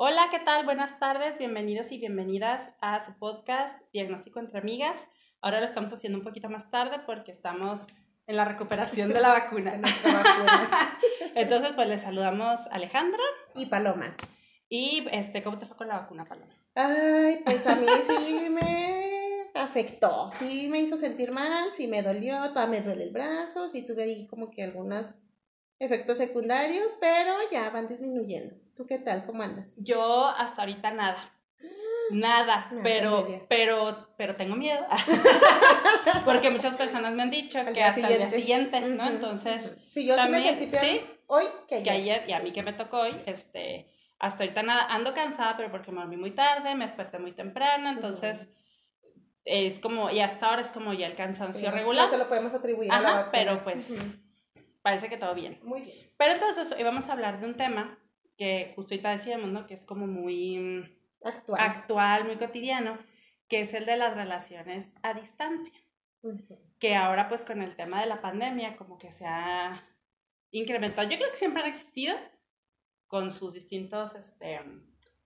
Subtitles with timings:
[0.00, 0.64] Hola, ¿qué tal?
[0.64, 5.08] Buenas tardes, bienvenidos y bienvenidas a su podcast Diagnóstico entre Amigas.
[5.40, 7.80] Ahora lo estamos haciendo un poquito más tarde porque estamos
[8.28, 9.72] en la recuperación de la vacuna.
[11.34, 13.24] Entonces, pues les saludamos Alejandra
[13.56, 14.14] y Paloma.
[14.68, 16.54] Y este, ¿cómo te fue con la vacuna, Paloma?
[16.76, 22.50] Ay, pues a mí sí me afectó, sí me hizo sentir mal, sí me dolió,
[22.50, 25.06] todavía me duele el brazo, sí tuve ahí como que algunos
[25.78, 28.56] efectos secundarios, pero ya van disminuyendo.
[28.76, 29.26] ¿Tú qué tal?
[29.26, 29.72] ¿Cómo andas?
[29.76, 31.34] Yo hasta ahorita nada.
[32.10, 34.86] Nada, pero, pero, pero tengo miedo.
[36.24, 39.06] Porque muchas personas me han dicho que hasta el día siguiente, ¿no?
[39.06, 41.84] Entonces, sí, yo también, sí me sentí hoy que ayer.
[41.84, 45.56] Que ayer, y a mí que me tocó hoy, este, hasta ahorita nada, ando cansada,
[45.56, 48.48] pero porque me dormí muy tarde, me desperté muy temprano, entonces
[49.44, 52.06] es como, y hasta ahora es como ya el cansancio regular.
[52.06, 53.98] No se lo podemos atribuir a la pero pues
[54.88, 55.58] parece que todo bien.
[55.64, 56.10] Muy bien.
[56.16, 57.98] Pero entonces hoy vamos a hablar de un tema
[58.38, 59.66] que justo ahorita decíamos, ¿no?
[59.66, 62.98] Que es como muy actual, actual muy cotidiano,
[63.48, 65.78] que es el de las relaciones a distancia.
[66.78, 69.86] Que ahora pues con el tema de la pandemia como que se ha
[70.52, 71.06] incrementado.
[71.06, 72.16] Yo creo que siempre han existido,
[73.08, 74.60] con sus distintos, este,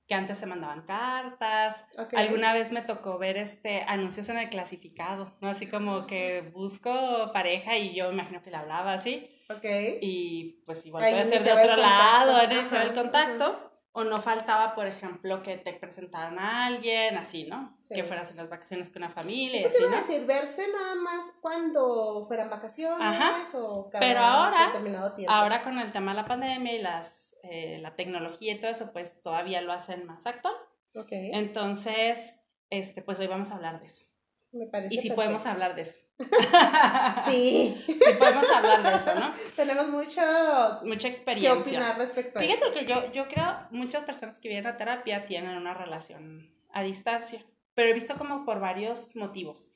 [0.09, 1.87] que antes se mandaban cartas.
[2.17, 5.51] Alguna vez me tocó ver este anuncios en el clasificado, ¿no?
[5.51, 9.31] Así como que busco pareja y yo imagino que le hablaba así.
[9.49, 9.65] Ok.
[10.01, 13.69] Y pues igual puede ser de otro lado, iniciar el contacto.
[13.95, 17.77] O no faltaba, por ejemplo, que te presentaran a alguien, así, ¿no?
[17.91, 19.61] Que fueras en las vacaciones con una familia.
[19.61, 23.21] Eso así, te decir, verse nada más cuando fueran vacaciones
[23.53, 25.31] o cada Pero ahora, determinado tiempo.
[25.31, 28.93] ahora con el tema de la pandemia y las eh, la tecnología y todo eso,
[28.93, 30.55] pues todavía lo hacen más actual.
[30.95, 31.33] Okay.
[31.33, 32.37] Entonces,
[32.71, 34.05] este, pues hoy vamos a hablar de eso.
[34.53, 35.97] Me parece y si podemos hablar de eso.
[37.29, 37.83] sí.
[37.87, 39.33] Sí podemos hablar de eso, ¿no?
[39.57, 40.21] Tenemos mucho
[40.85, 41.55] mucha experiencia.
[41.55, 45.25] que opinar respecto a Fíjate que yo, yo creo muchas personas que vienen a terapia
[45.25, 49.71] tienen una relación a distancia, pero he visto como por varios motivos.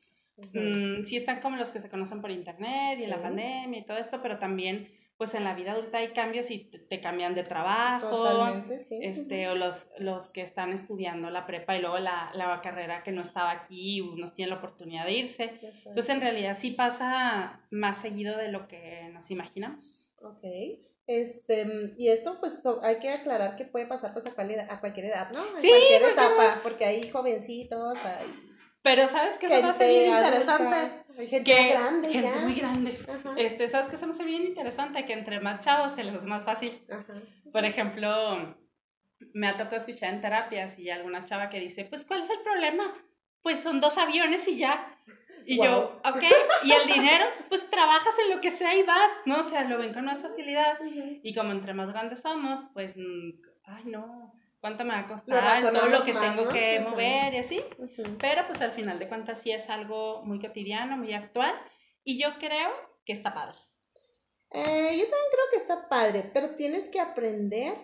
[0.53, 3.85] Mm, sí están como los que se conocen por internet y en la pandemia y
[3.85, 7.43] todo esto, pero también pues en la vida adulta hay cambios y te, cambian de
[7.43, 8.47] trabajo,
[9.01, 13.13] este, o los, los que están estudiando la prepa y luego la, la carrera que
[13.13, 15.59] no estaba aquí, unos tienen la oportunidad de irse.
[15.87, 20.07] Entonces, en realidad sí pasa más seguido de lo que nos imaginamos.
[20.21, 20.45] Ok.
[21.07, 25.31] Este, y esto pues hay que aclarar que puede pasar pues a, a cualquier edad,
[25.31, 25.45] ¿no?
[25.59, 28.27] Sí, cualquier etapa, porque hay jovencitos, hay
[28.87, 31.05] pero ¿sabes qué se me hace bien interesante?
[31.29, 32.97] gente grande gente muy grande.
[33.37, 35.05] Este, ¿sabes qué se me hace bien interesante?
[35.05, 36.71] Que entre más chavos se les es más fácil.
[37.51, 38.55] Por ejemplo,
[39.35, 42.39] me ha tocado escuchar en terapias y alguna chava que dice, pues, ¿cuál es el
[42.43, 42.95] problema?
[43.43, 44.97] Pues son dos aviones y ya.
[45.45, 46.23] Y yo, ok,
[46.63, 49.41] y el dinero, pues trabajas en lo que sea y vas, ¿no?
[49.41, 50.79] O sea, lo ven con más facilidad.
[51.25, 53.31] Y como entre más grandes somos, pues, mm,
[53.65, 54.33] ay, no,
[54.67, 57.63] cuánto me va a costar, todo lo que tengo que mover y así.
[58.19, 61.55] Pero pues al final de cuentas sí es algo muy cotidiano, muy actual
[62.03, 62.71] y yo creo
[63.05, 63.57] que está padre.
[64.51, 67.75] Eh, yo también creo que está padre, pero tienes que aprender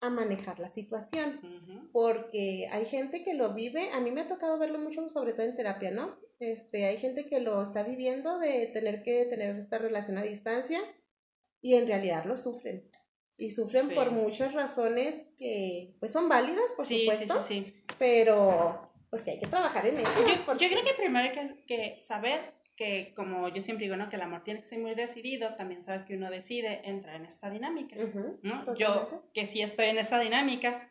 [0.00, 4.58] a manejar la situación, porque hay gente que lo vive, a mí me ha tocado
[4.58, 6.18] verlo mucho, sobre todo en terapia, ¿no?
[6.40, 10.80] Este, hay gente que lo está viviendo de tener que tener esta relación a distancia
[11.60, 12.90] y en realidad lo sufren
[13.36, 19.22] y sufren por muchas razones que pues son válidas, por supuesto, sí, sí, pero pues
[19.22, 20.08] que hay que trabajar en ello.
[20.26, 24.08] Yo, yo creo que primero hay que, que, saber que, como yo siempre digo, ¿no?
[24.08, 27.26] que el amor tiene que ser muy decidido, también saber que uno decide entrar en
[27.26, 27.94] esta dinámica.
[28.42, 28.74] ¿no?
[28.74, 30.90] Yo, que sí estoy en esa dinámica,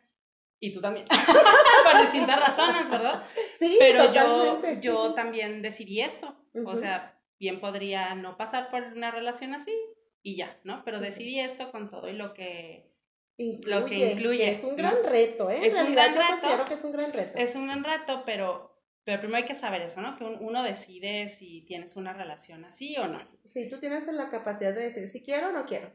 [0.60, 1.06] y tú también,
[1.84, 3.24] por distintas razones, ¿verdad?
[3.58, 9.10] Sí, Pero yo, yo también decidí esto, o sea, bien podría no pasar por una
[9.10, 9.72] relación así,
[10.22, 10.82] y ya, ¿no?
[10.84, 12.92] Pero decidí esto con todo y lo que
[13.36, 13.80] incluye.
[13.80, 15.66] Lo que incluye es un gran reto, ¿eh?
[15.66, 16.64] Es un gran reto.
[16.66, 17.38] que es un gran reto.
[17.38, 20.16] Es un gran reto, pero, pero primero hay que saber eso, ¿no?
[20.16, 23.20] Que uno decide si tienes una relación así o no.
[23.52, 25.92] Sí, tú tienes la capacidad de decir si quiero o no quiero.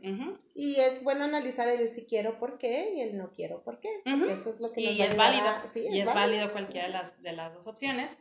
[0.53, 3.89] Y es bueno analizar el si quiero por qué y el no quiero por qué.
[4.05, 5.45] Eso es lo que y es válido.
[5.75, 8.17] y es válido cualquiera de las, de las dos opciones.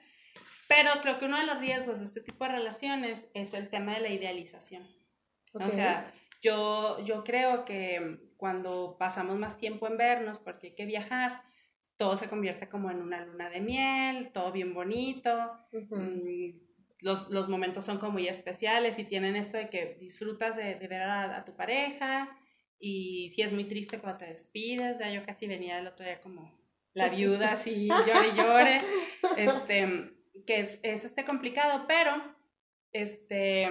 [0.69, 3.95] Pero creo que uno de los riesgos de este tipo de relaciones es el tema
[3.95, 4.96] de la idealización.
[5.61, 6.13] O sea,
[6.43, 11.43] yo, yo creo que cuando pasamos más tiempo en vernos, porque hay que viajar,
[11.97, 16.51] todo se convierte como en una luna de miel, todo bien bonito, mm,
[17.01, 20.89] los, los, momentos son como muy especiales y tienen esto de que disfrutas de, de
[20.89, 22.29] ver a, tu pareja
[22.79, 26.21] y sí es muy triste cuando te despides, ya yo casi venía el otro día
[26.21, 26.59] como
[26.93, 28.79] la viuda así, llore y llore,
[29.37, 30.13] este,
[30.47, 32.13] que es, es este complicado, pero
[32.93, 33.69] este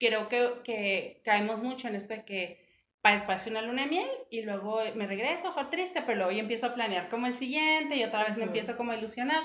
[0.00, 2.70] creo que, que caemos mucho en esto de que
[3.02, 6.74] parece una luna de miel y luego me regreso, ojo triste, pero luego empiezo a
[6.74, 9.42] planear como el siguiente y otra vez me empiezo como a ilusionar.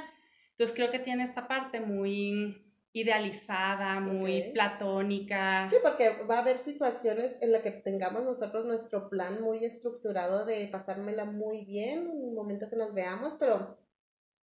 [0.51, 2.61] Entonces creo que tiene esta parte muy
[2.93, 5.67] idealizada, muy platónica.
[5.69, 10.45] Sí, porque va a haber situaciones en las que tengamos nosotros nuestro plan muy estructurado
[10.45, 13.77] de pasármela muy bien en el momento que nos veamos, pero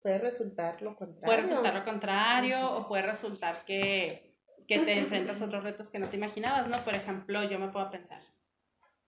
[0.00, 1.26] puede resultar lo contrario.
[1.26, 4.27] Puede resultar lo contrario o puede resultar que,
[4.68, 6.76] que te enfrentas a otros retos que no te imaginabas, ¿no?
[6.84, 8.22] Por ejemplo, yo me puedo pensar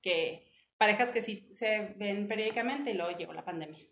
[0.00, 3.84] que parejas que sí se ven periódicamente y luego llegó la pandemia.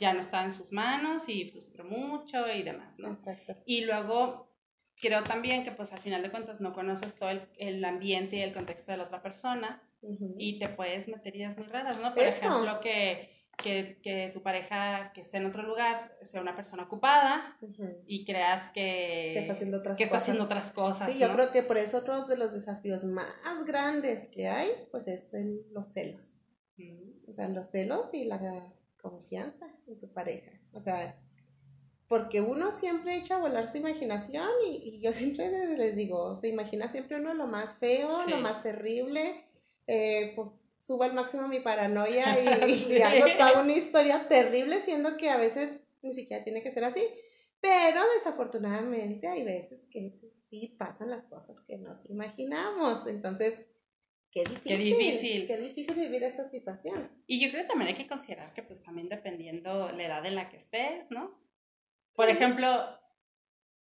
[0.00, 3.12] Ya no estaba en sus manos y frustró mucho y demás, ¿no?
[3.12, 3.54] Exacto.
[3.64, 4.50] Y luego
[5.00, 8.52] creo también que pues al final de cuentas no conoces todo el, ambiente y el
[8.52, 9.82] contexto de la otra persona
[10.36, 12.12] y te puedes meter ideas muy raras, ¿no?
[12.12, 16.84] Por ejemplo, que, que, que, tu pareja que esté en otro lugar sea una persona
[16.84, 17.56] ocupada
[18.06, 20.06] y creas que, que, está haciendo otras que cosas.
[20.06, 23.26] Está haciendo otras cosas sí, yo creo que por eso otro de los desafíos más
[23.66, 25.26] grandes que hay, pues es
[25.72, 26.28] los celos.
[27.28, 30.50] O sea, los celos y la confianza en tu pareja.
[30.72, 31.16] O sea,
[32.08, 36.88] porque uno siempre echa a volar su imaginación y, yo siempre les digo, se imagina
[36.88, 39.46] siempre uno lo más feo, lo más terrible,
[39.86, 40.34] eh,
[40.82, 45.80] subo al máximo mi paranoia y, hago toda una historia terrible, siendo que a veces
[46.02, 47.02] ni siquiera tiene que ser así.
[47.60, 50.12] Pero desafortunadamente hay veces que
[50.50, 53.06] sí pasan las cosas que nos imaginamos.
[53.06, 53.64] Entonces,
[54.32, 54.62] qué difícil.
[54.64, 55.46] Qué difícil.
[55.46, 57.08] Qué difícil vivir esta situación.
[57.28, 60.34] Y yo creo que también hay que considerar que pues también dependiendo la edad en
[60.34, 61.40] la que estés, ¿no?
[62.14, 62.68] Por ejemplo,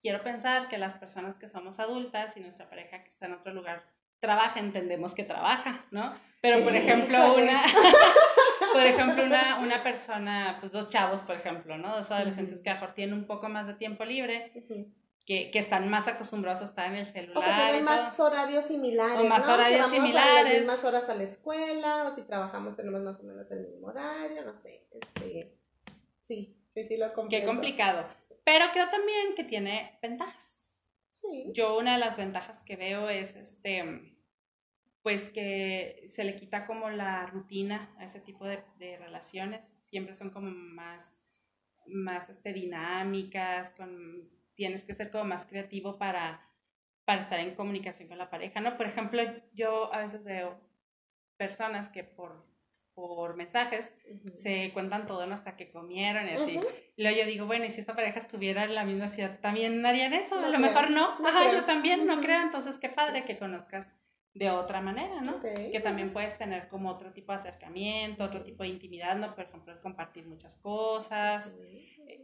[0.02, 3.54] quiero pensar que las personas que somos adultas y nuestra pareja que está en otro
[3.54, 3.86] lugar
[4.20, 6.14] trabaja, entendemos que trabaja, ¿no?
[6.42, 7.62] Pero por ejemplo, una,
[8.74, 11.98] por ejemplo, una, una, persona, pues dos chavos, por ejemplo, ¿no?
[11.98, 14.52] Dos adolescentes que a mejor tienen un poco más de tiempo libre,
[15.26, 17.38] que, que, están más acostumbrados a estar en el celular.
[17.38, 19.20] O que tienen más horarios similares.
[19.20, 20.66] O más horarios similares.
[20.66, 24.44] más horas a la escuela, o si trabajamos tenemos más o menos el mismo horario,
[24.46, 24.86] no sé.
[24.92, 25.54] Este,
[26.26, 28.06] sí, sí, sí, lo Qué complicado.
[28.46, 30.59] Pero creo también que tiene ventajas.
[31.54, 34.16] Yo una de las ventajas que veo es este
[35.02, 39.78] pues que se le quita como la rutina a ese tipo de, de relaciones.
[39.86, 41.22] Siempre son como más,
[41.88, 46.46] más este, dinámicas, con, tienes que ser como más creativo para,
[47.06, 48.76] para estar en comunicación con la pareja, ¿no?
[48.78, 49.22] Por ejemplo,
[49.54, 50.60] yo a veces veo
[51.38, 52.49] personas que por
[52.94, 53.94] por mensajes,
[54.36, 56.60] se cuentan todo hasta que comieron y así.
[56.96, 59.86] Y luego yo digo, bueno, y si esta pareja estuviera en la misma ciudad, ¿también
[59.86, 60.38] harían eso?
[60.38, 61.16] a lo mejor no.
[61.26, 62.42] Ajá, yo también no creo.
[62.42, 63.88] Entonces, qué padre que conozcas
[64.34, 65.42] de otra manera, ¿no?
[65.42, 69.36] Que también puedes tener como otro tipo de acercamiento, otro tipo de intimidad, ¿no?
[69.36, 71.56] Por ejemplo, compartir muchas cosas.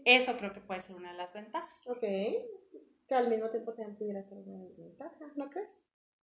[0.04, 1.88] Eso creo que puede ser una de las ventajas.
[1.88, 2.02] Ok.
[2.02, 5.70] Que al mismo tiempo también pudiera ser una ventaja, ¿no crees?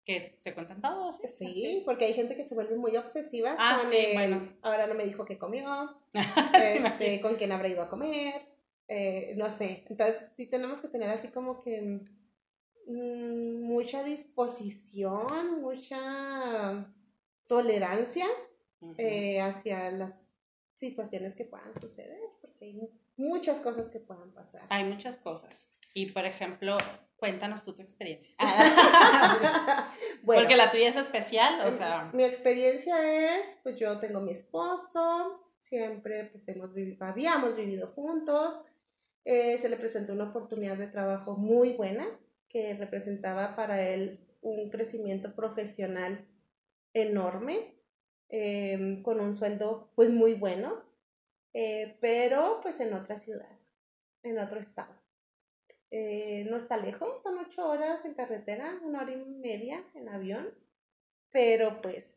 [0.05, 1.19] Que se cuentan todos.
[1.37, 4.47] Sí, porque hay gente que se vuelve muy obsesiva ah, con sí, bueno.
[4.61, 8.47] ahora no me dijo que comió, este, con quién habrá ido a comer,
[8.87, 9.83] eh, no sé.
[9.89, 12.01] Entonces sí tenemos que tener así como que
[12.87, 16.93] mm, mucha disposición, mucha
[17.47, 18.27] tolerancia
[18.97, 20.13] eh, hacia las
[20.75, 22.79] situaciones que puedan suceder, porque hay
[23.17, 24.67] muchas cosas que puedan pasar.
[24.69, 25.71] Hay muchas cosas.
[25.95, 26.77] Y por ejemplo,
[27.17, 28.35] Cuéntanos tú tu experiencia.
[30.25, 32.11] Porque la tuya es especial, o sea.
[32.13, 38.59] Mi experiencia es, pues yo tengo mi esposo, siempre pues hemos vivido, habíamos vivido juntos.
[39.23, 42.05] Eh, se le presentó una oportunidad de trabajo muy buena
[42.49, 46.27] que representaba para él un crecimiento profesional
[46.93, 47.75] enorme,
[48.29, 50.83] em, con un sueldo pues muy bueno,
[51.53, 53.57] eh, pero pues en otra ciudad,
[54.21, 55.04] en otro estado.
[55.97, 60.53] Eh, no está lejos, son ocho horas en carretera, una hora y media en avión,
[61.31, 62.13] pero pues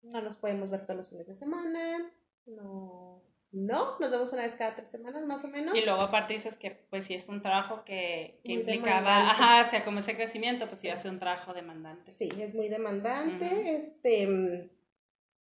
[0.00, 2.10] no nos podemos ver todos los fines de semana,
[2.46, 5.76] no, no, nos vemos una vez cada tres semanas más o menos.
[5.76, 9.70] Y luego aparte dices que pues si es un trabajo que, que implicaba, ajá, o
[9.70, 12.14] sea, como ese crecimiento, pues sí hace un trabajo demandante.
[12.18, 14.70] Sí, es muy demandante, este,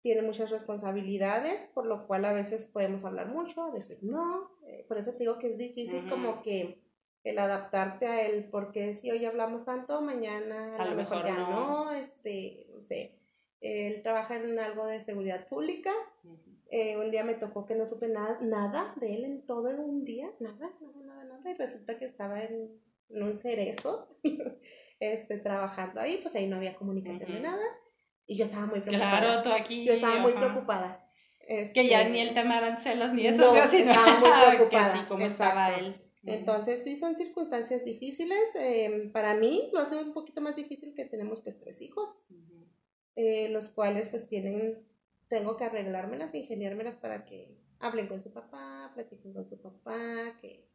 [0.02, 4.84] tiene muchas responsabilidades, por lo cual a veces podemos hablar mucho, a veces no, eh,
[4.88, 6.84] por eso te digo que es difícil como que
[7.26, 11.92] el adaptarte a él, porque si hoy hablamos tanto, mañana a, lo mejor, ya no.
[11.92, 13.18] este, no sé,
[13.60, 15.90] él trabaja en algo de seguridad pública,
[16.70, 20.04] eh, un día me tocó que no supe nada, nada de él en todo un
[20.04, 22.70] día, nada, nada, nada, nada, y resulta que estaba en,
[23.08, 24.08] un cerezo,
[25.00, 27.64] este, trabajando ahí, pues ahí no había comunicación de nada,
[28.24, 29.20] y yo estaba muy preocupada.
[29.20, 29.84] Claro, tú aquí.
[29.84, 31.04] Yo estaba muy preocupada.
[31.74, 34.92] que ya ni el tema de arancelos ni eso, no, sino estaba muy preocupada.
[34.92, 36.05] que así como estaba él.
[36.26, 38.48] Entonces sí son circunstancias difíciles.
[38.54, 42.08] Em, para mí lo hace un poquito más difícil que tenemos pues tres hijos.
[43.18, 44.86] eh, los cuales pues tienen,
[45.28, 50.68] tengo que arreglármelas, ingeniármelas para que hablen con su papá, platiquen con su papá, que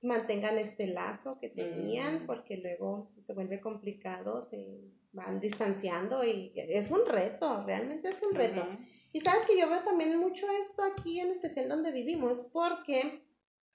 [0.00, 2.26] mantengan este lazo que tenían, mm.
[2.26, 4.80] porque luego se vuelve complicado, se
[5.12, 8.66] van distanciando y es un reto, realmente es un reto.
[9.12, 13.22] Y sabes que yo veo también mucho esto aquí, en especial donde vivimos, porque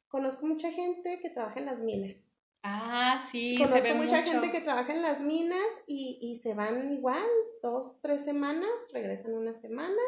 [0.08, 2.16] conozco mucha gente que trabaja en las minas.
[2.64, 6.54] Ah, sí, conozco se ve mucha gente que trabaja en las minas y, y se
[6.54, 7.26] van igual,
[7.62, 10.02] dos, tres semanas, regresan una semana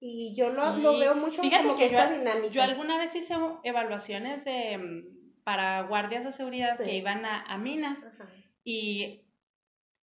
[0.00, 2.48] y yo lo, lo veo mucho como que, yo, dinámica.
[2.48, 7.58] Yo alguna vez hice evaluaciones de, mm, para guardias de seguridad que iban a, a
[7.58, 8.00] minas
[8.64, 9.24] y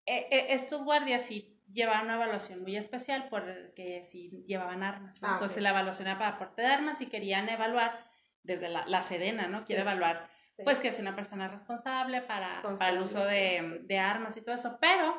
[0.05, 5.17] e, e, estos guardias sí llevaban una evaluación muy especial porque sí llevaban armas.
[5.21, 8.12] Ah, Entonces la evaluación era para aporte de armas y querían evaluar
[8.43, 9.63] desde la, la Sedena, ¿no?
[9.65, 10.29] Quiere evaluar
[10.63, 14.55] pues que es una persona responsable para, para el uso de, de armas y todo
[14.55, 14.77] eso.
[14.79, 15.17] Pero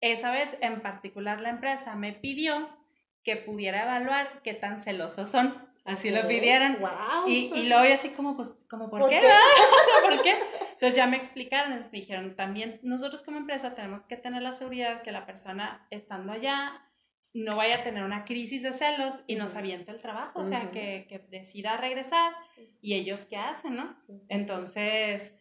[0.00, 2.68] esa vez en particular la empresa me pidió
[3.24, 5.70] que pudiera evaluar qué tan celosos son.
[5.84, 6.78] Así lo pidieran.
[7.26, 9.20] Y, y luego yo así como, pues, como, ¿por, qué?
[10.04, 10.34] ¿Por qué?
[10.72, 15.02] Entonces ya me explicaron, me dijeron, también nosotros como empresa tenemos que tener la seguridad
[15.02, 16.82] que la persona estando allá
[17.32, 20.70] no vaya a tener una crisis de celos y nos aviente el trabajo, o sea,
[20.70, 22.32] que, que, decida regresar
[22.80, 23.96] y ellos qué hacen, ¿no?
[24.28, 25.32] Entonces,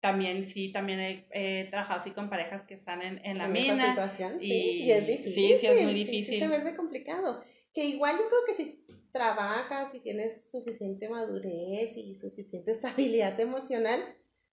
[0.00, 3.88] también sí, también he, trabajado así con parejas que están en, en la en mina.
[3.88, 5.32] Situación, y, sí, y es difícil.
[5.32, 6.34] Sí, sí, es muy difícil.
[6.34, 7.42] Sí, se vuelve complicado.
[7.72, 14.00] Que igual yo creo que si trabajas y tienes suficiente madurez y suficiente estabilidad emocional,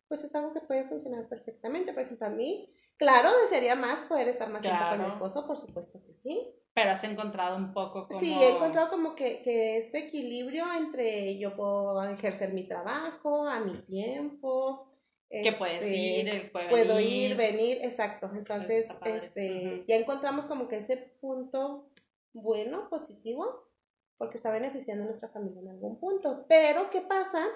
[0.08, 1.94] pues es algo que puede funcionar perfectamente.
[1.94, 5.58] Por ejemplo, a mí, claro, desearía más poder estar más tiempo con mi esposo, por
[5.58, 6.56] supuesto que sí.
[6.76, 8.20] Pero has encontrado un poco como...
[8.20, 13.62] Sí, he encontrado como que, que este equilibrio entre yo puedo ejercer mi trabajo a
[13.62, 14.92] mi tiempo,
[15.30, 18.30] que puedes este, ir, puedo ir, venir, exacto.
[18.36, 21.90] Entonces, este, ya encontramos como que ese punto
[22.34, 23.70] bueno, positivo,
[24.18, 26.46] porque está beneficiando a nuestra familia en algún punto.
[26.50, 27.48] Pero, ¿qué pasa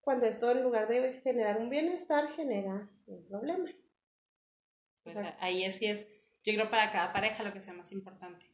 [0.00, 3.68] cuando esto en lugar de generar un bienestar genera un problema?
[5.02, 6.08] Pues ahí es, es,
[6.46, 8.46] yo creo para cada pareja lo que sea más importante.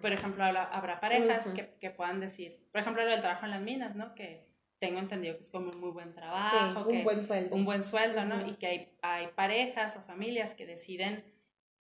[0.00, 3.60] Por ejemplo, habrá, parejas que, que, puedan decir, por ejemplo, lo del trabajo en las
[3.60, 4.14] minas, ¿no?
[4.14, 4.46] Que
[4.78, 7.54] tengo entendido que es como un muy buen trabajo, un buen sueldo.
[7.54, 8.46] Un buen sueldo, ¿no?
[8.46, 11.24] Y que hay, hay parejas o familias que deciden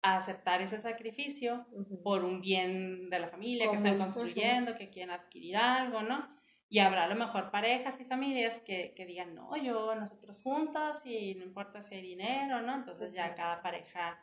[0.02, 1.66] aceptar ese sacrificio
[2.02, 6.28] por un bien de la familia que están construyendo, que quieren adquirir algo, ¿no?
[6.68, 11.04] Y habrá a lo mejor parejas y familias que, que, digan, no, yo, nosotros juntos
[11.04, 12.74] y no importa si hay dinero, ¿no?
[12.74, 14.18] Entonces ya cada pareja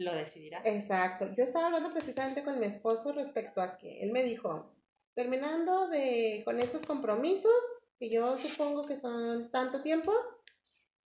[0.00, 0.62] lo decidirá.
[0.64, 1.28] Exacto.
[1.36, 4.74] Yo estaba hablando precisamente con mi esposo respecto a que él me dijo,
[5.14, 7.52] terminando de, con estos compromisos,
[7.98, 10.12] que yo supongo que son tanto tiempo,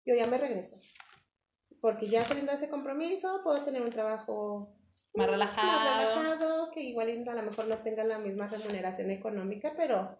[0.03, 0.79] yo ya me regreso.
[1.79, 4.75] Porque ya teniendo ese compromiso, puedo tener un trabajo
[5.13, 6.15] más relajado.
[6.15, 10.17] relajado, que igual a lo mejor no tenga la misma remuneración económica, pero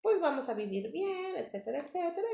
[0.00, 2.28] pues vamos a vivir bien, etcétera, etcétera.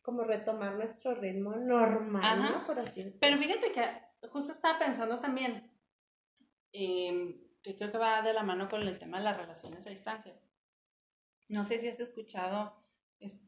[0.00, 2.66] Como retomar nuestro ritmo normal, ¿no?
[2.66, 3.18] Por así decirlo.
[3.20, 5.70] Pero fíjate que justo estaba pensando también,
[6.72, 9.90] em, que creo que va de la mano con el tema de las relaciones a
[9.90, 10.34] distancia.
[11.48, 12.74] No sé si has escuchado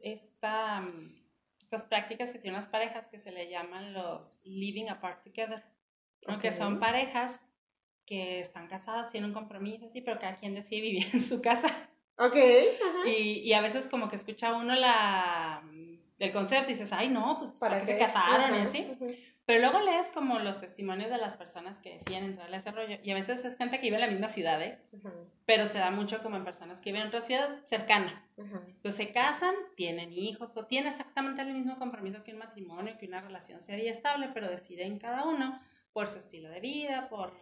[0.00, 1.21] esta, mm,
[1.61, 5.62] estas prácticas que tienen las parejas que se le llaman los living apart together,
[6.41, 7.41] que son parejas
[8.05, 11.69] que están casadas, tienen un compromiso, sí, pero cada quien decide vivir en su casa.
[12.19, 12.37] Ok.
[13.07, 15.62] Y, y, a veces como que escucha uno la,
[16.19, 18.55] el concepto y dices, ay, no, pues ¿para, qué se casaron?
[18.55, 18.87] y así.
[19.50, 22.99] Pero luego lees como los testimonios de las personas que decían entrarle a ese rollo.
[23.02, 24.78] Y a veces es gente que vive en la misma ciudad, ¿eh?
[25.45, 28.25] Pero se da mucho como en personas que viven en otra ciudad cercana.
[28.37, 33.09] Entonces se casan, tienen hijos, o tienen exactamente el mismo compromiso que un matrimonio, que
[33.09, 35.61] una relación seria y estable, pero deciden cada uno
[35.92, 37.33] por su estilo de vida, por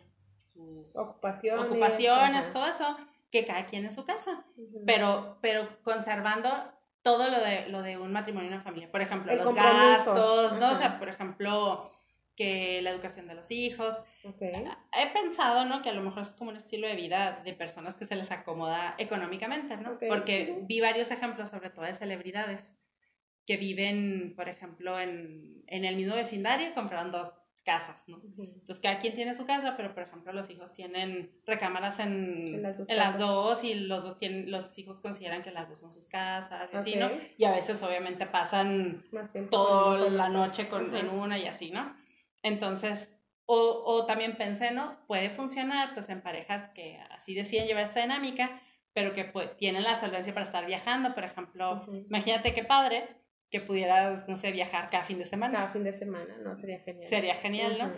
[0.54, 2.96] sus ocupaciones, ocupaciones todo eso,
[3.30, 4.46] que cada quien en su casa.
[4.86, 6.48] pero, pero conservando
[7.02, 8.90] todo lo de, lo de un matrimonio y una familia.
[8.90, 10.72] Por ejemplo, los gastos, ¿no?
[10.72, 11.90] O sea, por ejemplo,
[12.38, 14.00] que la educación de los hijos.
[14.22, 15.82] He pensado, ¿no?
[15.82, 18.30] Que a lo mejor es como un estilo de vida de personas que se les
[18.30, 19.98] acomoda económicamente, ¿no?
[19.98, 22.76] Porque vi varios ejemplos, sobre todo de celebridades,
[23.44, 27.32] que viven, por ejemplo, en, en el mismo vecindario y compraron dos
[27.64, 28.20] casas, ¿no?
[28.38, 32.62] Entonces, cada quien tiene su casa, pero, por ejemplo, los hijos tienen recámaras en, en,
[32.62, 35.78] las, dos, en las, dos y los dos tienen, los hijos consideran que las dos
[35.78, 37.10] son sus casas, y así, ¿no?
[37.36, 39.02] Y a veces, obviamente, pasan
[39.50, 41.94] toda la noche con, en una y así, ¿no?
[42.42, 43.10] Entonces,
[43.46, 44.98] o, o, también pensé, ¿no?
[45.06, 48.60] Puede funcionar pues en parejas que así deciden llevar esta dinámica,
[48.92, 53.08] pero que pues, tienen la solvencia para estar viajando, por ejemplo, imagínate qué padre
[53.50, 55.54] que pudieras, no sé, viajar cada fin de semana.
[55.54, 56.58] Cada fin de semana, ¿no?
[56.58, 57.08] Sería genial.
[57.08, 57.92] Sería genial, ¿no?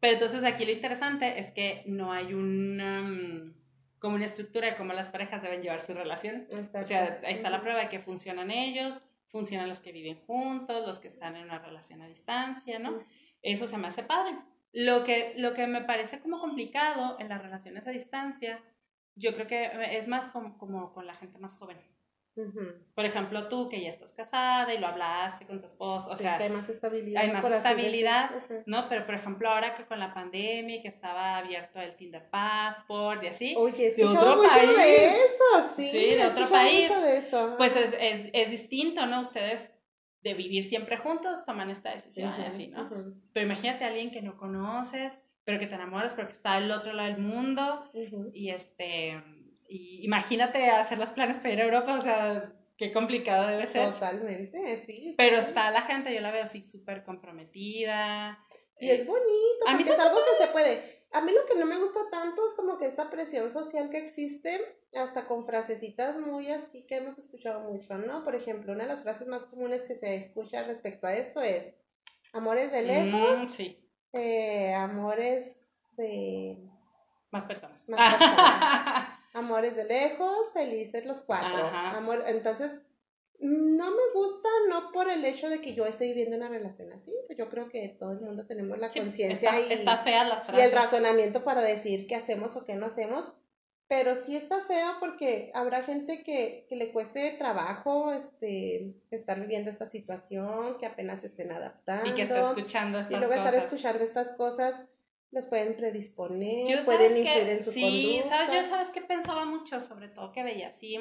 [0.00, 3.54] Pero entonces aquí lo interesante es que no hay una, mm,
[3.98, 6.46] como una estructura de cómo las parejas deben llevar su relación.
[6.74, 10.86] O sea, ahí está la prueba de que funcionan ellos, funcionan los que viven juntos,
[10.86, 12.98] los que están en una relación a distancia, ¿no?
[13.42, 14.36] Eso se me hace padre.
[14.72, 18.62] Lo que, lo que me parece como complicado en las relaciones a distancia,
[19.14, 21.78] yo creo que es más como, como con la gente más joven.
[22.94, 26.36] Por ejemplo, tú que ya estás casada y lo hablaste con tu esposo, o sea,
[26.36, 27.22] hay más estabilidad.
[27.22, 28.30] Hay más estabilidad,
[28.66, 28.90] ¿no?
[28.90, 33.28] Pero por ejemplo, ahora que con la pandemia, que estaba abierto el Tinder Passport y
[33.28, 36.92] así, Oye, de otro país, de eso, sí, sí de otro país,
[37.56, 39.20] pues es, es, es, distinto, ¿no?
[39.20, 39.70] Ustedes
[40.26, 42.88] de vivir siempre juntos toman esta decisión y así, ¿no?
[43.32, 46.92] Pero imagínate a alguien que no conoces, pero que te enamoras porque está al otro
[46.92, 47.90] lado del mundo
[48.34, 49.22] y este
[49.68, 53.92] y imagínate hacer los planes para ir a Europa, o sea, qué complicado debe ser.
[53.92, 55.14] Totalmente, sí.
[55.16, 58.38] Pero está la gente, yo la veo así súper comprometida.
[58.78, 60.95] Y es bonito, a mí es algo que se puede.
[61.16, 63.96] A mí lo que no me gusta tanto es como que esta presión social que
[63.96, 68.22] existe, hasta con frasecitas muy así que hemos escuchado mucho, ¿no?
[68.22, 71.74] Por ejemplo, una de las frases más comunes que se escucha respecto a esto es
[72.34, 73.88] amores de lejos, mm, sí.
[74.12, 75.58] eh, amores
[75.96, 76.58] de...
[77.30, 77.88] Más personas.
[77.88, 79.08] Más personas.
[79.32, 81.64] amores de lejos, felices los cuatro.
[81.66, 82.78] Amor, entonces,
[83.40, 87.12] no me gusta no por el hecho de que yo esté viviendo una relación así,
[87.36, 90.64] yo creo que todo el mundo tenemos la conciencia y, está fea las frases.
[90.64, 93.32] y el razonamiento para decir qué hacemos o qué no hacemos,
[93.88, 99.70] pero sí está feo porque habrá gente que, que le cueste trabajo este, estar viviendo
[99.70, 102.10] esta situación, que apenas estén adaptando.
[102.10, 103.24] Y que está escuchando estas cosas.
[103.24, 104.82] Y luego estar escuchando estas cosas
[105.30, 108.52] los pueden predisponer, pueden influir en su sí, ¿sabes?
[108.52, 110.98] Yo sabes que pensaba mucho, sobre todo que veía así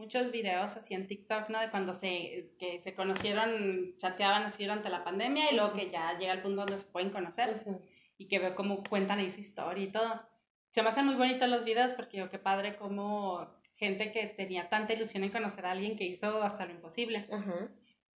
[0.00, 1.60] muchos videos así en TikTok, ¿no?
[1.60, 6.18] De cuando se, que se conocieron, chateaban así durante la pandemia y luego que ya
[6.18, 7.64] llega el punto donde se pueden conocer
[8.18, 10.22] y que veo cómo cuentan ahí su historia y todo.
[10.70, 14.68] Se me hacen muy bonitos los videos porque yo qué padre como gente que tenía
[14.68, 17.26] tanta ilusión en conocer a alguien que hizo hasta lo imposible.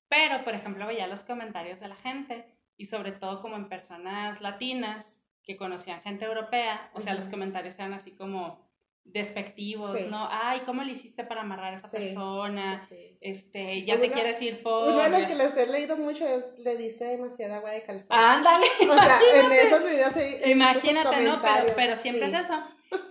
[0.09, 4.41] Pero, por ejemplo, veía los comentarios de la gente y sobre todo como en personas
[4.41, 8.70] latinas que conocían gente europea, o sea, los comentarios eran así como
[9.05, 10.29] despectivos, ¿no?
[10.31, 12.89] Ay, ¿cómo le hiciste para amarrar a esa persona?
[13.21, 14.89] Este, ya te quieres ir por...
[14.89, 18.09] Uno de los que les he leído mucho es, le diste demasiada agua de calzón.
[18.11, 20.13] Ándale, O sea, en esos videos...
[20.47, 21.41] Imagínate, ¿no?
[21.43, 22.63] Pero, pero siempre es eso.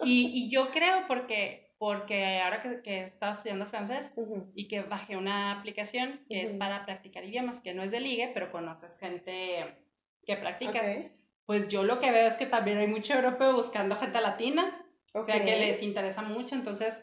[0.04, 4.13] Y, y yo creo porque, porque ahora que, que he estado estudiando francés
[4.56, 8.32] y que bajé una aplicación que es para practicar idiomas, que no es de ligue,
[8.34, 9.78] pero conoces gente
[10.25, 11.10] que practicas
[11.49, 15.24] pues yo lo que veo es que también hay mucho europeo buscando gente latina, o
[15.24, 17.02] sea, que les interesa mucho, entonces,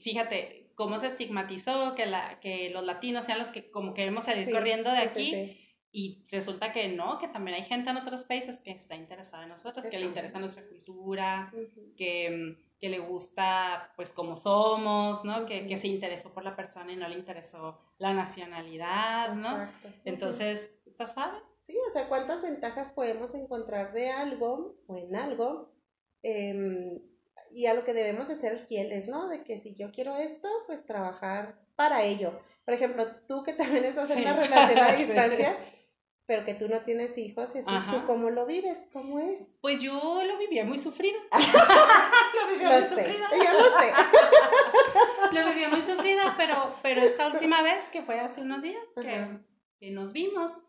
[0.00, 4.48] fíjate cómo se estigmatizó que, la, que los latinos sean los que como queremos salir
[4.50, 5.64] corriendo de aquí.
[5.90, 9.48] y resulta que no, que también hay gente en otros países que está interesada en
[9.48, 11.52] nosotros, que le interesa nuestra cultura,
[11.96, 15.46] que, que, le gusta pues como somos, ¿no?
[15.46, 19.68] Que, que, se interesó por la persona y no le interesó la nacionalidad, ¿no?
[20.04, 21.38] Entonces, ¿está suave?
[21.66, 25.72] Sí, o sea, ¿cuántas ventajas podemos encontrar de algo o en algo?
[26.22, 27.00] Em,
[27.52, 29.28] y a lo que debemos de ser fieles, ¿no?
[29.28, 32.40] De que si yo quiero esto, pues trabajar para ello.
[32.64, 35.56] Por ejemplo, tú que también estás en una relación a distancia,
[36.26, 38.78] pero que tú no tienes hijos, y así, ¿tú cómo lo vives?
[38.92, 39.48] ¿Cómo es?
[39.62, 41.18] Pues yo lo vivía muy sufrida.
[42.34, 43.28] lo vivía muy sufrida.
[43.32, 43.92] Yo lo sé.
[45.32, 49.38] lo vivía muy sufrida, pero, pero esta última vez, que fue hace unos días, que,
[49.80, 50.62] que nos vimos,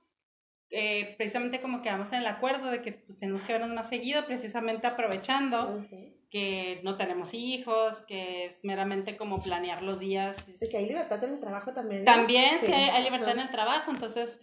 [0.72, 4.26] eh, precisamente como quedamos en el acuerdo de que pues, tenemos que vernos más seguido,
[4.26, 5.84] precisamente aprovechando
[6.30, 10.48] que no tenemos hijos, que es meramente como planear los días.
[10.48, 10.70] Es...
[10.70, 12.06] que hay libertad en el trabajo también.
[12.06, 14.40] También, sí, hay, libertad en el trabajo, entonces,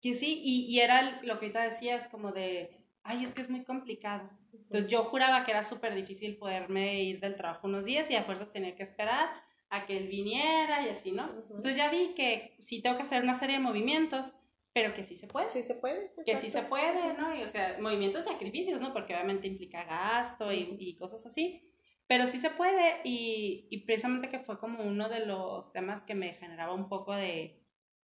[0.00, 3.50] que sí, y, y era lo que ahorita decías, como de, ay, es que es
[3.50, 4.28] muy complicado.
[4.52, 8.22] Entonces yo juraba que era súper difícil poderme ir del trabajo unos días y a
[8.22, 9.30] fuerzas tenía que esperar
[9.70, 11.30] a que él viniera y así, ¿no?
[11.50, 14.34] Entonces ya vi que sí tengo que hacer una serie de movimientos
[14.72, 15.50] pero que sí se puede.
[15.50, 16.12] Sí se puede.
[16.24, 17.34] Que sí se puede, ¿no?
[17.34, 18.92] Y, o sea, movimientos de sacrificios, ¿no?
[18.92, 21.64] Porque obviamente implica gasto y, y cosas así.
[22.06, 26.14] Pero sí se puede y, y, precisamente que fue como uno de los temas que
[26.14, 27.60] me generaba un poco de,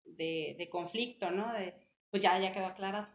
[0.05, 1.53] de, de conflicto, ¿no?
[1.53, 1.75] De,
[2.11, 3.09] pues ya, ya quedó aclarado.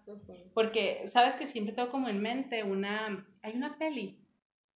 [0.54, 4.26] Porque, ¿sabes que siempre tengo como en mente una, hay una peli,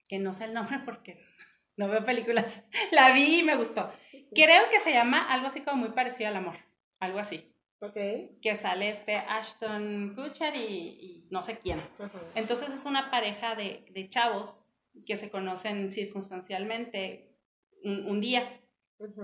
[0.08, 1.20] que no sé el nombre porque
[1.78, 3.92] no veo películas, la vi y me gustó.
[4.34, 6.58] Creo que se llama algo así como muy parecido al amor,
[7.00, 7.53] algo así.
[7.92, 11.80] Que sale este Ashton Kutcher y, no sé quién.
[12.36, 14.64] Entonces es una pareja de, de, chavos
[15.06, 17.36] que se conocen circunstancialmente
[17.84, 18.62] un, día.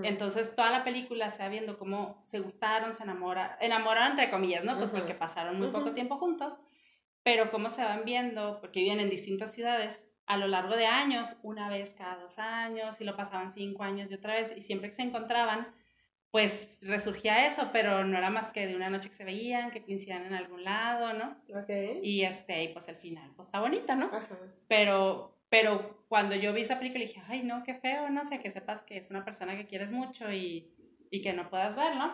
[0.04, 4.64] Entonces toda la película se va viendo cómo se gustaron, se enamoraron, enamoraron entre comillas,
[4.64, 4.78] ¿no?
[4.78, 6.60] Pues porque pasaron muy poco tiempo juntos,
[7.24, 11.38] pero cómo se van viendo, porque viven en distintas ciudades, a lo largo de años,
[11.44, 14.90] una vez cada dos años, y lo pasaban cinco años y otra vez, y siempre
[14.90, 15.68] que se encontraban,
[16.32, 19.84] pues resurgía eso, pero no era más que de una noche que se veían, que
[19.84, 21.36] coincidían en algún lado, ¿no?
[22.04, 24.12] Y este, y pues el final, pues está bonita, ¿no?
[24.68, 28.52] Pero, pero cuando yo vi esa película dije, ay, no, qué feo, no sé, que
[28.52, 30.72] sepas que es una persona que quieres mucho y,
[31.10, 32.14] y que no puedas verlo.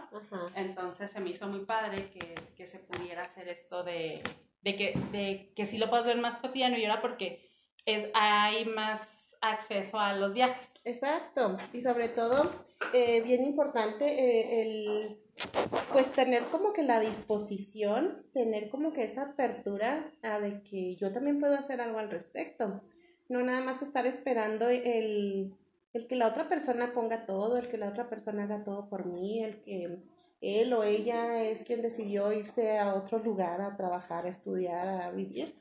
[0.55, 4.23] Entonces se me hizo muy padre que, que se pudiera hacer esto de,
[4.61, 7.51] de, que, de que sí lo puedas ver más cotidiano y ahora porque
[7.85, 10.71] es, hay más acceso a los viajes.
[10.85, 15.17] Exacto, y sobre todo, eh, bien importante, eh, el,
[15.91, 21.11] pues tener como que la disposición, tener como que esa apertura a de que yo
[21.11, 22.81] también puedo hacer algo al respecto.
[23.27, 25.53] No nada más estar esperando el,
[25.93, 29.05] el que la otra persona ponga todo, el que la otra persona haga todo por
[29.05, 29.99] mí, el que
[30.41, 35.11] él o ella es quien decidió irse a otro lugar a trabajar, a estudiar, a
[35.11, 35.55] vivir.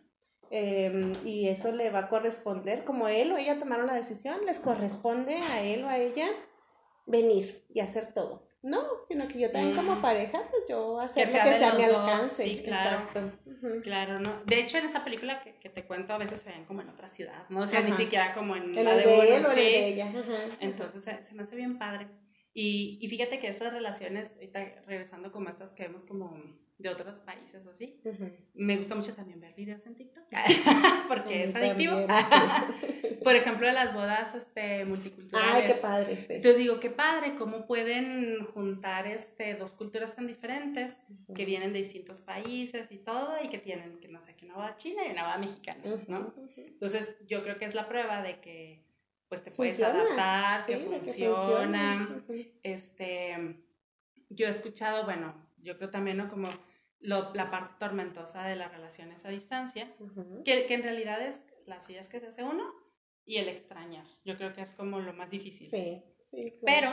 [0.51, 4.59] Em, y eso le va a corresponder, como él o ella tomaron la decisión, les
[4.59, 6.29] corresponde a él o a ella
[7.07, 8.47] venir y hacer todo.
[8.63, 11.75] No, sino que yo también como pareja, pues yo hacer que lo que sea a
[11.75, 12.45] mi alcance.
[12.45, 13.31] Sí, claro.
[13.83, 14.43] Claro, ¿no?
[14.47, 16.89] De hecho, en esa película que, que, te cuento, a veces se ven como en
[16.89, 17.61] otra ciudad, ¿no?
[17.61, 20.13] O sea, ni siquiera como en la de, de él o de ella.
[20.61, 22.09] Entonces, se, se me hace bien padre.
[22.55, 26.41] Y, y, fíjate que estas relaciones, ahorita regresando como estas que vemos como
[26.85, 27.99] de otros países así,
[28.53, 30.25] me gusta mucho también ver videos en TikTok,
[31.09, 31.97] porque es adictivo.
[33.25, 35.55] Por ejemplo, de las bodas este, multiculturales.
[35.55, 36.27] Ay, qué padre.
[36.29, 41.03] Entonces digo, qué padre, cómo pueden juntar este, dos culturas tan diferentes
[41.35, 44.57] que vienen de distintos países y todo, y que tienen, que no sé, que una
[44.57, 46.35] boda china y una boda mexicana, ¿no?
[46.55, 48.85] Entonces yo creo que es la prueba de que
[49.29, 52.23] pues te puedes adaptar, que funciona.
[52.63, 53.57] Este,
[54.29, 56.29] yo he escuchado, bueno, yo creo también, ¿no?
[56.29, 56.51] Como
[57.05, 59.93] lo, la parte tormentosa de las relaciones a distancia,
[60.45, 62.65] que, que, en realidad es las ideas que se hace uno
[63.27, 64.07] y el extrañar.
[64.25, 65.69] Yo creo que es como lo más difícil.
[65.69, 66.55] Sí, sí.
[66.65, 66.93] Pero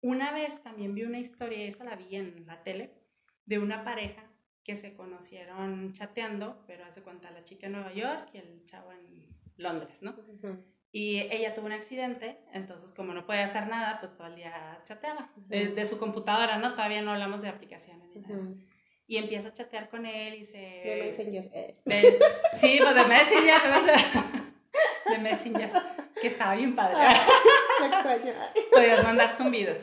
[0.00, 2.94] una vez también vi una historia, esa la vi en la tele,
[3.46, 4.22] de una pareja
[4.62, 8.92] que se conocieron chateando, pero hace cuenta la chica en Nueva York y el chavo
[8.92, 10.14] en Londres, ¿no?
[10.92, 14.80] Y ella tuvo un accidente, entonces como no podía hacer nada, pues todo el día
[14.84, 16.72] chateaba de, su computadora, ¿no?
[16.72, 18.38] Todavía no hablamos de aplicaciones ni nada
[19.08, 20.58] Y empieza a chatear con él y se...
[20.58, 21.50] De Messenger.
[21.52, 22.18] Eh.
[22.60, 23.60] sí, pues de Messenger.
[25.08, 25.72] de Messenger,
[26.20, 26.96] que estaba bien padre.
[28.70, 29.78] Podías mandar zumbidos.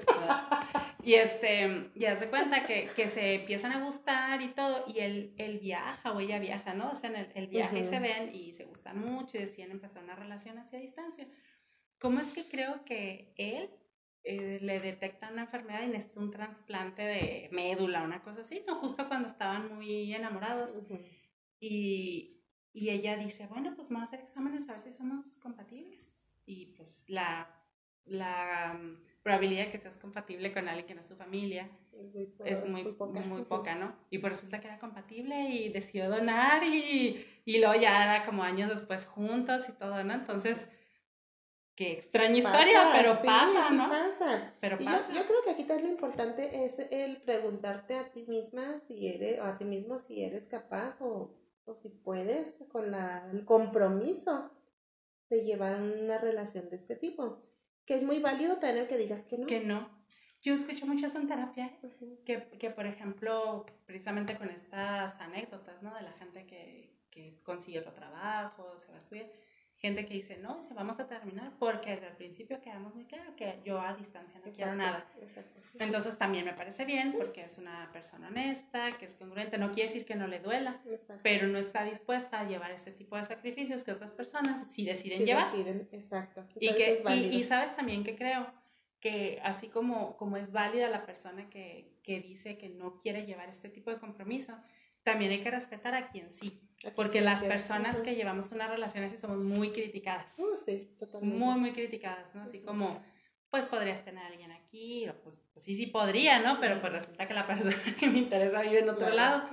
[1.04, 5.34] Y este, ya se cuenta que, que, se empiezan a gustar y todo, y él,
[5.38, 6.92] él viaja o ella viaja, ¿no?
[6.92, 10.04] O sea, en el, el viaje se ven y se gustan mucho y deciden empezar
[10.04, 11.28] una relación hacia distancia.
[12.00, 13.70] ¿Cómo es que creo que él
[14.26, 18.80] eh, le detecta una enfermedad y necesita un trasplante de médula, una cosa así, ¿no?
[18.80, 20.82] Justo cuando estaban muy enamorados.
[21.60, 22.42] y,
[22.74, 26.20] y ella dice, bueno, pues vamos a hacer exámenes a ver si somos compatibles.
[26.48, 27.48] Y pues la,
[28.06, 28.80] la
[29.22, 31.70] probabilidad de que seas compatible con alguien que no es tu familia
[32.44, 33.76] es muy, muy, poca.
[33.76, 33.96] ¿no?
[34.10, 38.44] Y pues resulta que era compatible y decidió donar y, y luego ya era como
[38.44, 40.14] años después juntos y todo, ¿no?
[40.14, 40.68] Entonces,
[41.76, 43.90] qué extraña historia, pero pasa, ¿no?
[43.90, 44.54] Pasa.
[44.60, 45.14] Pero pasa.
[45.14, 49.40] Yo, creo que aquí también lo importante es el preguntarte a ti misma si eres,
[49.40, 51.36] o a ti mismo si eres capaz o,
[51.66, 54.52] o si puedes con la, el compromiso
[55.30, 57.42] de llevar una relación de este tipo
[57.86, 59.46] que es muy válido tener que digas que no.
[59.46, 59.90] Que no.
[60.42, 61.76] Yo escucho mucho eso en terapia,
[62.24, 65.94] que, que, por ejemplo, precisamente con estas anécdotas, ¿no?
[65.96, 69.28] De la gente que, que consigue otro trabajo, se va a estudiar,
[69.78, 73.36] gente que dice, no, se vamos a terminar porque desde el principio quedamos muy claro
[73.36, 75.06] que yo a distancia no quiero nada.
[75.78, 79.90] Entonces también me parece bien porque es una persona honesta, que es congruente, no quiere
[79.90, 80.82] decir que no le duela,
[81.22, 85.26] pero no está dispuesta a llevar ese tipo de sacrificios que otras personas sí deciden
[85.26, 85.54] llevar.
[85.92, 86.46] exacto.
[86.60, 88.48] y, que, y, sabes también que creo
[89.00, 93.50] que así como, como es válida la persona que, que dice que no quiere llevar
[93.50, 94.58] este tipo de compromiso,
[95.04, 96.65] también hay que respetar a quien sí.
[96.96, 100.38] Porque las personas que llevamos una relación así somos muy criticadas.
[100.38, 101.38] Uh, sí, totalmente.
[101.38, 102.44] Muy, muy criticadas, ¿no?
[102.44, 103.02] Así como,
[103.50, 106.60] pues podrías tener a alguien aquí, o pues, pues, sí, sí podría, ¿no?
[106.60, 109.50] Pero pues resulta que la persona que me interesa vive en otro lado.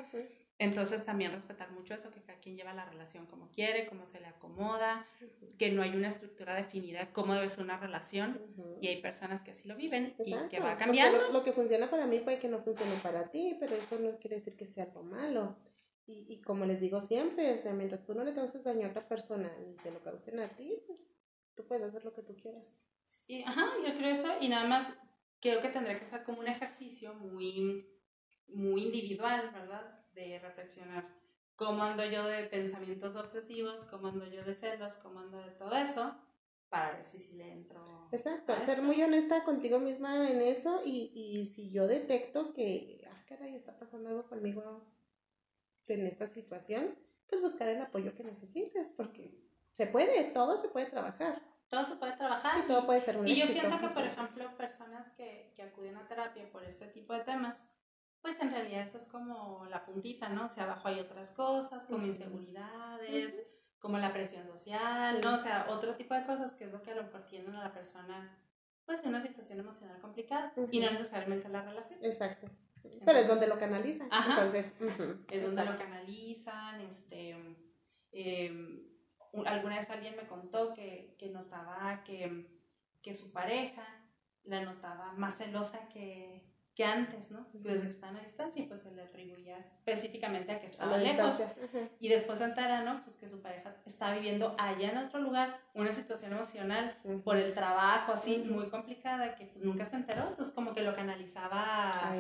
[0.58, 4.20] Entonces también respetar mucho eso, que cada quien lleva la relación como quiere, cómo se
[4.20, 5.06] le acomoda,
[5.58, 8.40] que no hay una estructura definida cómo debe ser una relación
[8.80, 11.18] y hay personas que así lo viven y que va cambiando.
[11.18, 14.18] Lo, lo, que funciona para mí puede que no funcione para ti, pero eso no
[14.18, 15.56] quiere decir que sea algo malo.
[16.06, 18.90] Y, y como les digo siempre, o sea, mientras tú no le causes daño a
[18.90, 20.98] otra persona ni te lo causen a ti, pues
[21.54, 22.64] tú puedes hacer lo que tú quieras.
[23.26, 24.92] Y, ajá, yo creo eso y nada más
[25.40, 27.88] creo que tendría que ser como un ejercicio muy,
[28.48, 30.04] muy individual, ¿verdad?
[30.12, 31.08] De reflexionar
[31.56, 35.74] cómo ando yo de pensamientos obsesivos, cómo ando yo de celos, cómo ando de todo
[35.76, 36.14] eso,
[36.68, 38.08] para ver si sí le entro.
[38.10, 43.24] Exacto, ser muy honesta contigo misma en eso y, y si yo detecto que, ah,
[43.28, 44.84] caray, está pasando algo conmigo
[45.88, 46.94] en esta situación,
[47.28, 49.34] pues buscar el apoyo que necesites, porque
[49.72, 51.42] se puede, todo se puede trabajar.
[51.68, 52.60] Todo se puede trabajar.
[52.60, 55.96] Y todo puede ser un Y yo siento que, por ejemplo, personas que, que acuden
[55.96, 57.64] a terapia por este tipo de temas,
[58.20, 60.46] pues en realidad eso es como la puntita, ¿no?
[60.46, 63.42] O sea, abajo hay otras cosas, como inseguridades,
[63.78, 65.34] como la presión social, ¿no?
[65.34, 67.64] O sea, otro tipo de cosas que es lo que a lo mejor tienen a
[67.64, 68.38] la persona,
[68.84, 71.98] pues en una situación emocional complicada y no necesariamente la relación.
[72.04, 72.48] Exacto.
[73.04, 74.08] Pero es donde lo canalizan.
[74.28, 74.72] Entonces,
[75.30, 77.36] es donde lo canalizan, este...
[78.12, 78.82] Em,
[79.46, 82.46] alguna vez alguien me contó que, que notaba que,
[83.00, 83.86] que, su pareja
[84.44, 87.46] la notaba más celosa que, que antes, ¿no?
[87.62, 91.42] Pues están a distancia y pues se le atribuía específicamente a que estaba lejos.
[92.00, 93.02] Y después se entera, ¿no?
[93.04, 97.52] Pues que su pareja estaba viviendo allá en otro lugar una situación emocional por el
[97.52, 102.12] trabajo así muy complicada que pues, nunca se enteró, entonces como que lo canalizaba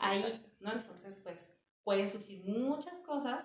[0.00, 0.72] ahí, ¿no?
[0.72, 1.52] Entonces pues
[1.84, 3.44] pueden surgir muchas cosas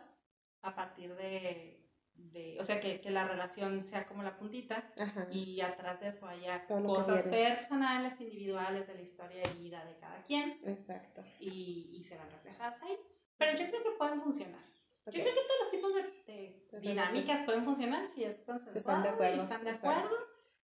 [0.62, 1.85] a partir de
[2.18, 4.92] de, o sea, que, que, la relación sea como la puntita
[5.32, 10.24] y atrás de eso haya cosas personales, individuales de la historia de vida de cada
[10.24, 10.60] quien.
[10.66, 11.24] Exacto.
[11.40, 12.98] Y, y se van reflejadas ahí.
[13.38, 14.64] Pero yo creo que pueden funcionar.
[15.06, 19.40] Yo creo que todos los tipos de, de dinámicas pueden funcionar si es consensuado y
[19.40, 20.16] están de acuerdo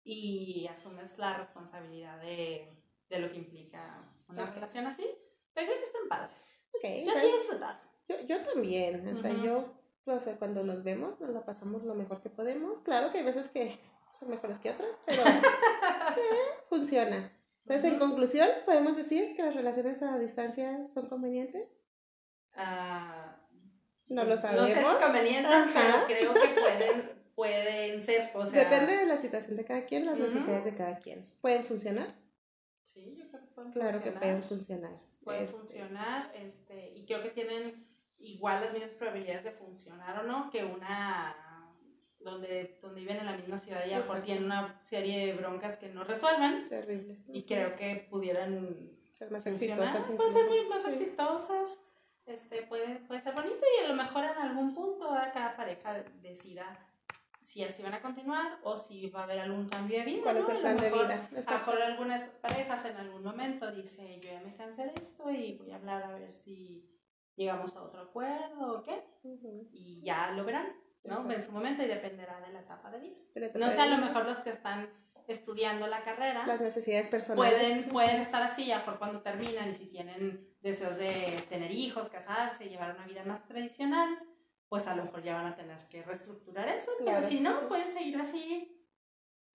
[0.03, 2.71] y asumes la responsabilidad de,
[3.09, 5.05] de lo que implica una relación así.
[5.53, 6.49] Pero creo que están padres.
[6.77, 7.79] Okay, yo sí he disfrutado.
[8.07, 9.73] Yo, yo también, o sea, yo
[10.13, 12.79] o sea, cuando nos vemos, nos la pasamos lo mejor que podemos.
[12.79, 13.79] Claro que hay veces que
[14.19, 17.31] son mejores que otras, pero eh, funciona.
[17.63, 21.67] Entonces, en conclusión, ¿podemos decir que las relaciones a distancia son convenientes?
[22.53, 23.35] Ah,
[24.07, 24.69] no lo sabemos.
[24.69, 28.31] No sé si convenientes, pero creo que pueden, pueden ser.
[28.35, 28.63] O sea...
[28.63, 31.29] Depende de la situación de cada quien, las necesidades de cada quien.
[31.41, 32.15] ¿Pueden funcionar?
[32.83, 34.01] Sí, yo creo que pueden claro funcionar.
[34.01, 34.91] Claro que pueden funcionar.
[35.25, 37.85] Pueden este funcionar, este, y creo que tienen
[38.19, 41.35] igual las mismas probabilidades de funcionar o no que una
[42.19, 45.77] donde, donde viven en la misma ciudad y a mejor tienen una serie de broncas
[45.77, 46.65] que no resuelven.
[46.65, 47.19] Terribles.
[47.27, 49.87] Y creo que pudieran ser más funcionar.
[49.87, 50.15] exitosas.
[50.15, 51.79] Pueden ser muy más exitosas.
[52.25, 56.77] Este, puede, puede ser bonito y a lo mejor en algún punto cada pareja decida
[57.39, 60.23] si así van a continuar o si va a haber algún cambio de vida.
[60.23, 61.29] ¿Cuál es el plan de vida?
[61.45, 64.87] A lo mejor alguna de estas parejas en algún momento dice, yo ya me cansé
[64.87, 66.85] de esto y voy a hablar a ver si
[67.37, 69.03] llegamos a otro acuerdo o qué,
[69.71, 71.31] y ya lo verán, ¿no?
[71.31, 73.15] En su momento y dependerá de la etapa de vida.
[73.55, 74.89] no sé, a lo mejor los que están
[75.27, 76.45] estudiando la carrera.
[76.47, 77.53] Las necesidades personales.
[77.53, 82.09] Pueden, pueden estar así, a mejor cuando terminan y si tienen deseos de tener hijos,
[82.09, 84.17] casarse, llevar una vida más tradicional,
[84.67, 87.87] pues a lo mejor ya van a tener que reestructurar eso, pero si no, pueden
[87.87, 88.83] seguir así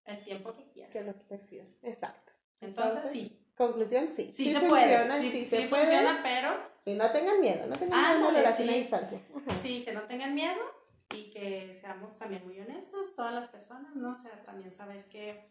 [0.04, 0.92] el tiempo que quieran.
[0.92, 2.32] Que lo que Exacto.
[2.60, 3.38] Entonces, sí.
[3.56, 4.32] Conclusión, sí.
[4.34, 5.20] Sí, se puede.
[5.20, 8.72] Sí, sí, funciona, pero y no tengan miedo, no tengan miedo de la relación a
[8.72, 9.20] distancia.
[9.60, 10.60] Sí, que no tengan miedo
[11.14, 14.10] y que seamos también muy honestos, todas las personas, ¿no?
[14.10, 15.48] O sea, también saber que,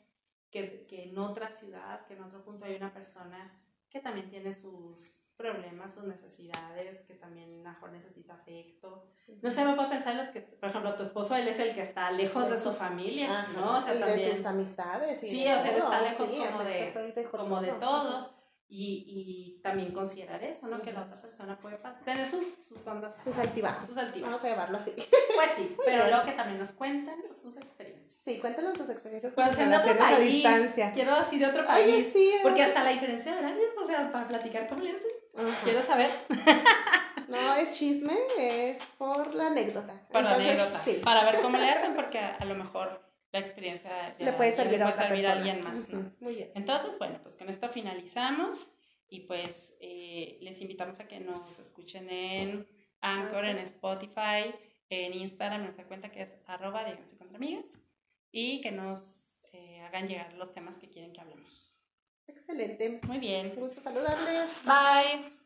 [0.49, 3.57] que, que en otra ciudad, que en otro punto hay una persona
[3.89, 9.07] que también tiene sus problemas, sus necesidades, que también mejor necesita afecto.
[9.41, 11.81] No sé, me puedo pensar los que, por ejemplo, tu esposo, él es el que
[11.81, 13.77] está lejos de su familia, ¿no?
[13.77, 14.29] O sea, y también...
[14.29, 15.19] de sus amistades.
[15.19, 18.40] sí, o sea, él está lejos como, de, como de todo.
[18.73, 20.81] Y, y, también considerar eso, ¿no?
[20.81, 23.17] Que la otra persona puede tener sus, sus ondas.
[23.21, 23.85] Sus altibajos.
[23.85, 24.37] Sus altibajos.
[24.37, 24.93] Vamos a llevarlo así.
[24.95, 28.21] Pues sí, pero luego que también nos cuenten sus experiencias.
[28.23, 30.47] Sí, cuéntanos sus experiencias con de otro país.
[30.93, 32.09] Quiero decir de otro país.
[32.13, 35.11] sí, porque hasta la diferencia de horarios, o sea, para platicar cómo le hacen.
[35.63, 36.09] Quiero saber.
[37.27, 40.01] No es chisme, es por la anécdota.
[40.11, 40.81] Para la anécdota.
[40.83, 41.01] Sí.
[41.03, 44.91] Para ver cómo le hacen, porque a lo mejor la experiencia le puede servir, a,
[44.93, 45.87] servir a, alguien más.
[46.19, 46.51] Muy bien.
[46.55, 48.71] Entonces, bueno, pues con esto finalizamos
[49.07, 52.67] y pues eh, les invitamos a que nos escuchen en
[52.99, 54.53] Anchor, en Spotify,
[54.89, 57.65] en Instagram, en nuestra cuenta que es arroba díganse contra amigas
[58.31, 61.73] y que nos eh, hagan llegar los temas que quieren que hablemos.
[62.27, 62.99] Excelente.
[63.07, 63.53] Muy bien.
[63.55, 64.63] Me gusta saludarles.
[64.65, 65.40] Bye.